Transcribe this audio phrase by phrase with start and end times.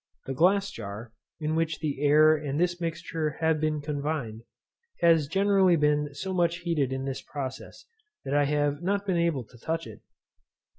[0.25, 4.41] The glass jar, in which the air and this mixture have been confined,
[5.01, 7.85] has generally been so much heated in this process,
[8.25, 10.01] that I have not been able to touch it.